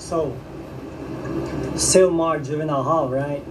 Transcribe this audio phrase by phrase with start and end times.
[0.00, 0.34] So,
[1.74, 3.44] Sylmar Juvenile Hall, right?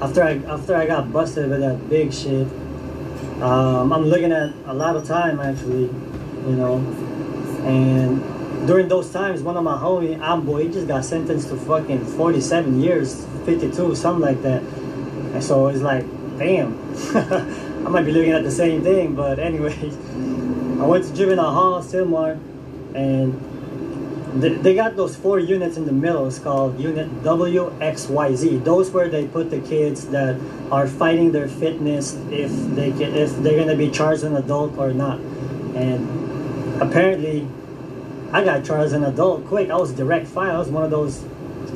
[0.00, 2.46] After I after I got busted with that big shit,
[3.42, 5.84] um, I'm looking at a lot of time actually,
[6.46, 6.76] you know,
[7.64, 12.04] and during those times, one of my homie, Amboy, he just got sentenced to fucking
[12.04, 14.62] 47 years, 52, something like that.
[14.62, 16.04] And so it's like,
[16.38, 16.78] damn,
[17.14, 19.76] I might be looking at the same thing, but anyway,
[20.80, 22.38] I went to juvenile hall, Sylmar,
[22.94, 23.53] and
[24.34, 26.26] they, got those four units in the middle.
[26.26, 28.64] It's called Unit WXYZ.
[28.64, 30.40] Those where they put the kids that
[30.72, 34.92] are fighting their fitness if they get, if they're gonna be charged an adult or
[34.92, 35.20] not.
[35.76, 37.46] And apparently,
[38.32, 39.70] I got charged an adult quick.
[39.70, 40.56] I was direct file.
[40.56, 41.24] I was one of those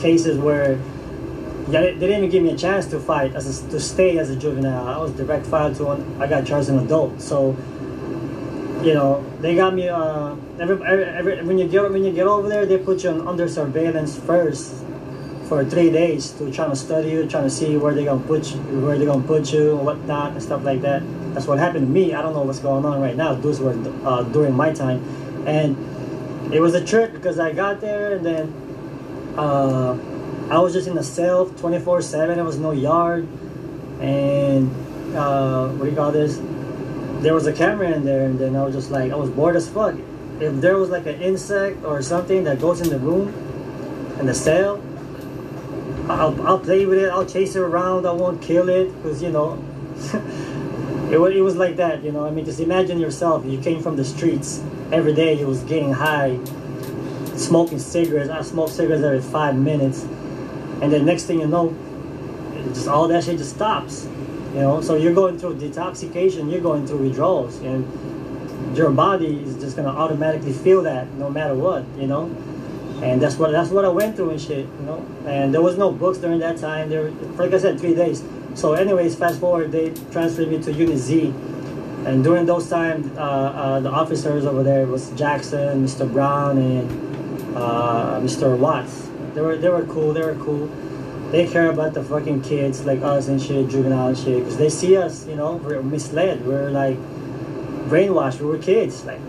[0.01, 0.79] cases where
[1.71, 4.31] yeah, they didn't even give me a chance to fight as a, to stay as
[4.31, 4.89] a juvenile.
[4.89, 6.21] I was direct file to one.
[6.21, 7.21] I got charged an adult.
[7.21, 7.57] So
[8.83, 9.89] you know, they got me.
[9.89, 13.11] Uh, every, every, every, when you get when you get over there, they put you
[13.11, 14.85] on, under surveillance first
[15.49, 18.53] for three days to try to study you, trying to see where they gonna put
[18.53, 21.03] you, where they gonna put you, and whatnot, and stuff like that.
[21.35, 22.15] That's what happened to me.
[22.15, 23.35] I don't know what's going on right now.
[23.35, 25.03] Those were uh, during my time,
[25.47, 25.77] and
[26.53, 29.97] it was a trip because I got there and then uh,
[30.51, 32.35] I was just in a cell 24/7.
[32.35, 33.27] There was no yard,
[34.01, 34.71] and
[35.15, 36.39] uh, what do you call this?
[37.21, 39.57] There was a camera in there, and then I was just like, I was bored
[39.57, 39.95] as fuck.
[40.41, 43.29] If there was like an insect or something that goes in the room,
[44.21, 44.83] in the cell,
[46.09, 49.31] I'll, I'll play with it, I'll chase it around, I won't kill it, because, you
[49.31, 49.63] know,
[51.11, 52.25] it, was, it was like that, you know.
[52.25, 55.93] I mean, just imagine yourself, you came from the streets every day, you was getting
[55.93, 56.39] high,
[57.37, 58.31] smoking cigarettes.
[58.31, 60.03] I smoke cigarettes every five minutes,
[60.83, 61.77] and then next thing you know,
[62.69, 64.09] just all that shit just stops.
[64.55, 67.85] You know, so you're going through detoxification, you're going through withdrawals, and
[68.77, 72.25] your body is just gonna automatically feel that no matter what, you know.
[73.03, 75.07] And that's what that's what I went through and shit, you know.
[75.27, 76.89] And there was no books during that time.
[76.89, 78.25] There, like I said, three days.
[78.55, 81.27] So, anyways, fast forward, they transferred me to Unit Z,
[82.07, 86.11] and during those times, uh, uh, the officers over there was Jackson, Mr.
[86.11, 88.57] Brown, and uh, Mr.
[88.57, 89.11] Watts.
[89.35, 90.15] They were they were cool.
[90.15, 90.69] They were cool
[91.31, 94.71] they care about the fucking kids like us and shit, juvenile and shit, because they
[94.71, 96.47] see us, you know, we're misled.
[96.47, 96.97] We're like
[97.89, 98.41] brainwashed.
[98.41, 99.21] We were kids, like,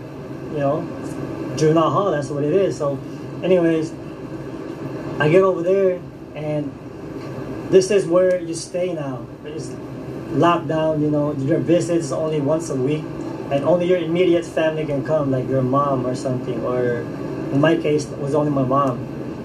[0.52, 0.82] you know,
[1.56, 2.10] juvenile hall.
[2.10, 2.78] That's what it is.
[2.78, 2.98] So,
[3.42, 3.92] anyways,
[5.18, 6.00] I get over there,
[6.34, 6.72] and
[7.70, 9.26] this is where you stay now.
[9.44, 9.70] It's
[10.30, 11.02] locked down.
[11.02, 13.04] You know, your visits only once a week,
[13.52, 16.64] and only your immediate family can come, like your mom or something.
[16.64, 17.00] Or
[17.52, 18.98] in my case, it was only my mom.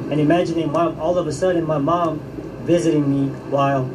[0.10, 2.22] And imagining mom, all of a sudden, my mom
[2.66, 3.90] visiting me while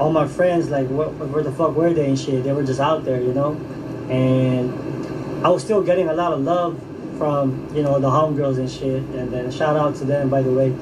[0.00, 2.44] all my friends like what, where the fuck were they and shit?
[2.44, 3.52] They were just out there you know?
[4.10, 4.72] And
[5.44, 6.78] i was still getting a lot of love
[7.18, 9.02] from you know the homegirls and shit.
[9.18, 10.74] And then shout out to them by the way.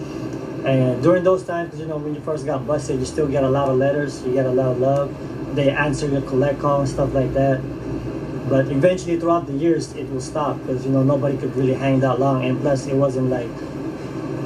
[0.64, 3.50] And during those times you know when you first got busted you still get a
[3.50, 4.22] lot of letters.
[4.24, 5.54] You get a lot of love.
[5.56, 7.60] They answer your collect call and stuff like that.
[8.48, 12.00] But eventually throughout the years it will stop because you know nobody could really hang
[12.00, 12.44] that long.
[12.44, 13.50] And plus it wasn't like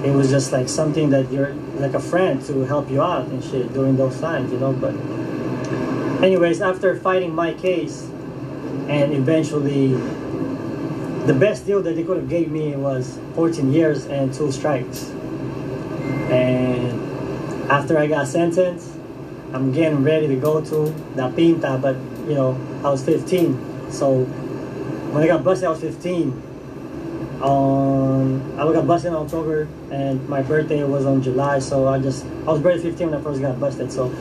[0.04, 3.42] it was just like something that you're like a friend to help you out and
[3.42, 4.72] shit during those times, you know.
[4.72, 4.94] But,
[6.22, 8.08] anyways, after fighting my case,
[8.88, 9.94] and eventually,
[11.26, 15.10] the best deal that they could have gave me was 14 years and two strikes.
[16.30, 18.92] And after I got sentenced,
[19.52, 20.76] I'm getting ready to go to
[21.14, 21.94] La Pinta, but
[22.26, 23.92] you know, I was 15.
[23.92, 24.24] So
[25.12, 26.51] when I got busted, I was 15
[27.42, 32.24] on I got busted in October and my birthday was on July so I just
[32.24, 34.14] I was barely 15 when I first got busted so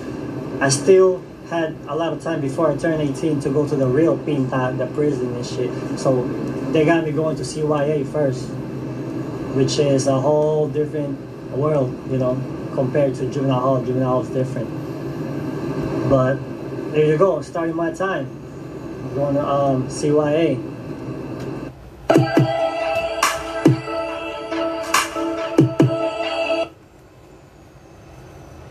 [0.59, 3.85] I still had a lot of time before I turned 18 to go to the
[3.85, 5.99] real Pinta, the prison and shit.
[5.99, 6.23] So
[6.71, 8.49] they got me going to CYA first
[9.55, 11.19] which is a whole different
[11.51, 12.41] world you know
[12.73, 13.83] compared to juvenile hall.
[13.83, 14.69] Juvenile hall is different.
[16.09, 16.35] But
[16.93, 18.25] there you go starting my time.
[19.16, 20.72] Going to um, CYA